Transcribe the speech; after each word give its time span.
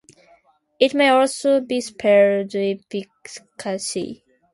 It 0.79 0.95
may 0.95 1.09
also 1.09 1.59
be 1.59 1.79
spelled 1.79 2.53
"epicaricacy". 2.55 4.23